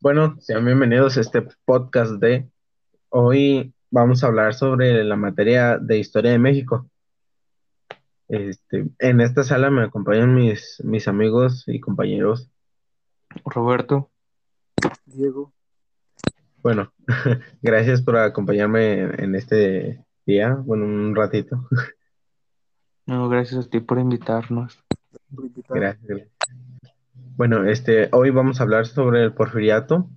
Bueno, 0.00 0.36
sean 0.40 0.64
bienvenidos 0.64 1.16
a 1.16 1.20
este 1.20 1.46
podcast 1.64 2.12
de 2.20 2.50
hoy 3.08 3.72
vamos 3.90 4.24
a 4.24 4.26
hablar 4.26 4.54
sobre 4.54 5.04
la 5.04 5.16
materia 5.16 5.78
de 5.78 5.98
historia 5.98 6.32
de 6.32 6.38
México. 6.38 6.90
Este, 8.28 8.88
en 8.98 9.20
esta 9.20 9.44
sala 9.44 9.70
me 9.70 9.84
acompañan 9.84 10.34
mis, 10.34 10.82
mis 10.84 11.06
amigos 11.06 11.64
y 11.66 11.78
compañeros. 11.80 12.50
Roberto. 13.44 14.10
Diego. 15.06 15.52
Bueno, 16.62 16.92
gracias 17.62 18.02
por 18.02 18.16
acompañarme 18.16 19.02
en 19.02 19.34
este 19.34 20.04
día, 20.26 20.54
bueno, 20.54 20.84
un 20.84 21.14
ratito. 21.14 21.68
No, 23.06 23.28
gracias 23.28 23.66
a 23.66 23.68
ti 23.68 23.80
por 23.80 23.98
invitarnos. 23.98 24.78
Gracias. 25.68 26.28
Bueno, 27.36 27.64
este, 27.64 28.08
hoy 28.12 28.30
vamos 28.30 28.60
a 28.60 28.64
hablar 28.64 28.86
sobre 28.86 29.24
el 29.24 29.32
porfiriato. 29.32 30.08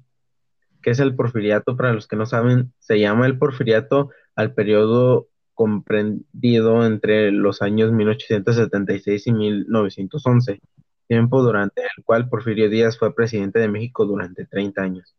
¿Qué 0.81 0.91
es 0.91 0.99
el 0.99 1.15
porfiriato? 1.15 1.75
Para 1.75 1.93
los 1.93 2.07
que 2.07 2.15
no 2.15 2.25
saben, 2.25 2.73
se 2.79 2.99
llama 2.99 3.25
el 3.25 3.39
porfiriato 3.39 4.11
al 4.35 4.53
periodo 4.53 5.27
comprendido 5.55 6.85
entre 6.85 7.31
los 7.31 7.61
años 7.61 7.91
1876 7.91 9.27
y 9.27 9.31
1911, 9.31 10.59
tiempo 11.07 11.41
durante 11.41 11.81
el 11.81 12.03
cual 12.03 12.29
Porfirio 12.29 12.69
Díaz 12.69 12.99
fue 12.99 13.15
presidente 13.15 13.59
de 13.59 13.69
México 13.69 14.05
durante 14.05 14.45
30 14.45 14.81
años. 14.81 15.15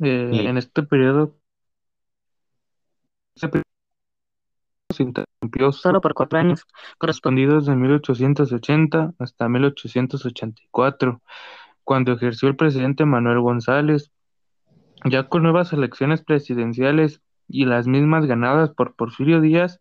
Eh, 0.00 0.46
en 0.46 0.56
este 0.56 0.82
periodo 0.82 1.36
se 4.92 5.02
interrumpió 5.02 5.72
solo 5.72 6.00
por 6.00 6.14
cuatro 6.14 6.38
años, 6.38 6.66
correspondidos 6.98 7.66
de 7.66 7.76
1880 7.76 9.14
hasta 9.18 9.48
1884, 9.48 11.20
cuando 11.84 12.12
ejerció 12.12 12.48
el 12.48 12.56
presidente 12.56 13.04
Manuel 13.04 13.40
González. 13.40 14.12
Ya 15.04 15.28
con 15.28 15.42
nuevas 15.42 15.72
elecciones 15.72 16.22
presidenciales 16.22 17.20
y 17.48 17.64
las 17.64 17.86
mismas 17.86 18.26
ganadas 18.26 18.70
por 18.70 18.94
Porfirio 18.94 19.40
Díaz, 19.40 19.80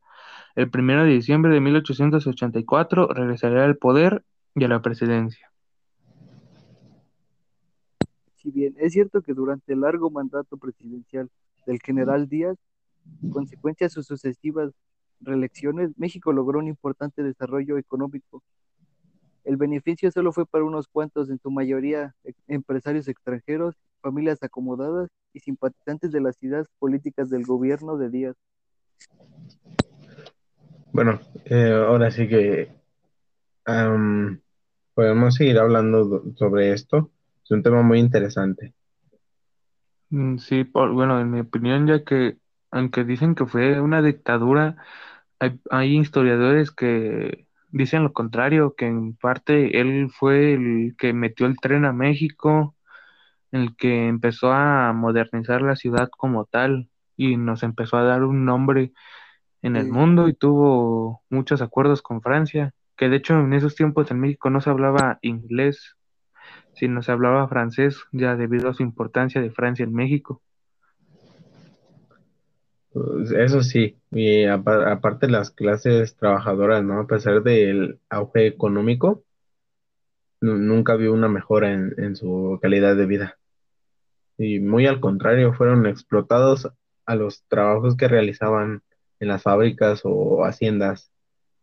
el 0.56 0.70
1 0.74 1.04
de 1.04 1.12
diciembre 1.12 1.54
de 1.54 1.62
1884 1.62 3.08
regresaría 3.08 3.64
al 3.64 3.78
poder 3.78 4.24
y 4.56 4.64
a 4.64 4.68
la 4.68 4.82
presidencia. 4.82 5.52
Si 8.36 8.50
bien 8.50 8.74
es 8.80 8.94
cierto 8.94 9.22
que 9.22 9.34
durante 9.34 9.74
el 9.74 9.82
largo 9.82 10.10
mandato 10.10 10.58
presidencial 10.58 11.30
del 11.68 11.80
general 11.80 12.28
Díaz, 12.28 12.58
consecuencia 13.32 13.86
de 13.86 13.92
sus 13.92 14.08
sucesivas 14.08 14.72
reelecciones, 15.22 15.92
México 15.98 16.34
logró 16.34 16.60
un 16.60 16.68
importante 16.68 17.24
desarrollo 17.24 17.78
económico. 17.78 18.44
El 19.44 19.58
beneficio 19.58 20.12
solo 20.12 20.32
fue 20.32 20.46
para 20.46 20.64
unos 20.64 20.88
cuantos, 20.88 21.30
en 21.30 21.40
su 21.40 21.50
mayoría 21.50 22.16
empresarios 22.48 23.08
extranjeros, 23.08 23.76
familias 24.02 24.44
acomodadas 24.44 25.10
y 25.34 25.40
simpatizantes 25.40 26.12
de 26.12 26.22
las 26.22 26.42
ideas 26.44 26.68
políticas 26.80 27.30
del 27.30 27.46
gobierno 27.46 27.98
de 27.98 28.10
Díaz. 28.10 28.36
Bueno, 30.92 31.20
eh, 31.46 31.72
ahora 31.72 32.12
sí 32.12 32.28
que 32.28 32.72
podemos 34.94 35.36
seguir 35.36 35.58
hablando 35.58 36.24
sobre 36.36 36.74
esto. 36.74 37.10
Es 37.44 37.52
un 37.52 37.64
tema 37.64 37.82
muy 37.82 38.00
interesante. 38.00 38.74
Mm, 40.10 40.38
sí, 40.38 40.70
bueno, 40.74 41.20
en 41.22 41.32
mi 41.32 41.40
opinión, 41.40 41.88
ya 41.88 42.04
que 42.04 42.38
aunque 42.72 43.04
dicen 43.04 43.36
que 43.36 43.46
fue 43.46 43.82
una 43.82 44.02
dictadura, 44.02 44.78
hay, 45.70 45.98
historiadores 45.98 46.72
que 46.72 47.48
dicen 47.70 48.04
lo 48.04 48.14
contrario, 48.14 48.76
que 48.76 48.86
en 48.86 49.16
parte 49.16 49.80
él 49.80 50.10
fue 50.12 50.54
el 50.54 50.96
que 50.98 51.14
metió 51.14 51.48
el 51.48 51.58
tren 51.58 51.86
a 51.86 51.94
México, 51.94 52.76
el 53.52 53.76
que 53.76 54.08
empezó 54.08 54.52
a 54.52 54.94
modernizar 54.94 55.62
la 55.62 55.76
ciudad 55.76 56.10
como 56.16 56.46
tal 56.46 56.90
y 57.18 57.38
nos 57.38 57.64
empezó 57.64 57.98
a 57.98 58.04
dar 58.04 58.24
un 58.24 58.46
nombre 58.46 58.94
en 59.62 59.76
el 59.76 59.90
mundo 59.90 60.28
y 60.28 60.34
tuvo 60.34 61.22
muchos 61.30 61.62
acuerdos 61.62 62.02
con 62.02 62.22
Francia, 62.22 62.74
que 62.98 63.10
de 63.10 63.18
hecho 63.18 63.40
en 63.40 63.54
esos 63.54 63.76
tiempos 63.76 64.10
en 64.12 64.20
México 64.20 64.50
no 64.50 64.62
se 64.62 64.70
hablaba 64.70 65.20
inglés, 65.22 65.96
sino 66.74 67.02
se 67.04 67.12
hablaba 67.12 67.48
francés, 67.48 68.04
ya 68.12 68.36
debido 68.36 68.70
a 68.70 68.74
su 68.74 68.84
importancia 68.84 69.42
de 69.42 69.52
Francia 69.52 69.84
en 69.84 69.94
México. 69.94 70.42
Pues, 72.94 73.32
eso 73.32 73.62
sí, 73.64 73.98
y 74.12 74.46
aparte 74.46 75.30
las 75.30 75.52
clases 75.52 76.16
trabajadoras, 76.18 76.84
¿no? 76.84 77.00
A 77.00 77.08
pesar 77.08 77.42
del 77.44 78.00
auge 78.10 78.48
económico, 78.48 79.24
nunca 80.42 80.96
vio 80.96 81.14
una 81.14 81.30
mejora 81.30 81.72
en, 81.74 82.16
su 82.16 82.60
calidad 82.62 82.96
de 82.96 83.06
vida. 83.06 83.40
Y 84.38 84.60
muy 84.60 84.88
al 84.88 85.00
contrario, 85.00 85.54
fueron 85.54 85.86
explotados 85.86 86.70
a 87.06 87.16
los 87.16 87.44
trabajos 87.48 87.96
que 87.96 88.08
realizaban 88.08 88.84
en 89.20 89.28
las 89.30 89.44
fábricas 89.44 90.02
o 90.04 90.44
haciendas 90.46 91.12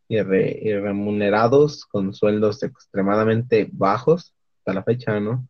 y, 0.08 0.20
remunerados 0.22 1.84
con 1.86 2.14
sueldos 2.14 2.62
extremadamente 2.62 3.68
bajos 3.72 4.34
hasta 4.58 4.74
la 4.74 4.84
fecha, 4.84 5.20
¿no? 5.20 5.48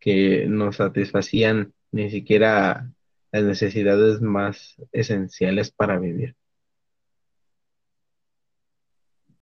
Que 0.00 0.46
no 0.48 0.72
satisfacían 0.72 1.72
ni 1.92 2.10
siquiera 2.10 2.90
las 3.32 3.44
necesidades 3.44 4.20
más 4.20 4.76
esenciales 4.92 5.70
para 5.72 5.98
vivir. 5.98 6.36